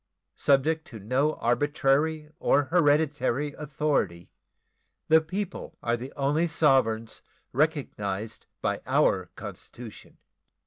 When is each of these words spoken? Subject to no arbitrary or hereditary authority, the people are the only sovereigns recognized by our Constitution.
Subject 0.35 0.83
to 0.87 0.97
no 0.99 1.33
arbitrary 1.35 2.31
or 2.39 2.63
hereditary 2.63 3.53
authority, 3.53 4.31
the 5.09 5.21
people 5.21 5.77
are 5.83 5.95
the 5.95 6.11
only 6.17 6.47
sovereigns 6.47 7.21
recognized 7.53 8.47
by 8.63 8.81
our 8.87 9.29
Constitution. 9.35 10.17